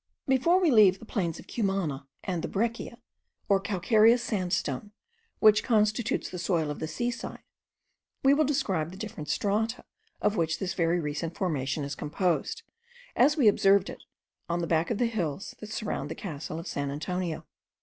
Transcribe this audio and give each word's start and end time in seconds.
Before 0.27 0.59
we 0.59 0.71
leave 0.71 0.97
the 0.97 1.05
plains 1.05 1.37
of 1.37 1.45
Cumana, 1.45 2.07
and 2.23 2.41
the 2.41 2.47
breccia, 2.47 2.97
or 3.47 3.59
calcareous 3.59 4.23
sandstone, 4.23 4.93
which 5.37 5.63
constitutes 5.63 6.27
the 6.31 6.39
soil 6.39 6.71
of 6.71 6.79
the 6.79 6.87
seaside, 6.87 7.43
we 8.23 8.33
will 8.33 8.43
describe 8.43 8.89
the 8.89 8.97
different 8.97 9.29
strata 9.29 9.85
of 10.19 10.37
which 10.37 10.57
this 10.57 10.73
very 10.73 10.99
recent 10.99 11.37
formation 11.37 11.83
is 11.83 11.93
composed, 11.93 12.63
as 13.15 13.37
we 13.37 13.47
observed 13.47 13.91
it 13.91 14.01
on 14.49 14.57
the 14.57 14.65
back 14.65 14.89
of 14.89 14.97
the 14.97 15.05
hills 15.05 15.53
that 15.59 15.69
surround 15.71 16.09
the 16.09 16.15
castle 16.15 16.57
of 16.57 16.65
San 16.65 16.89
Antonio. 16.89 17.45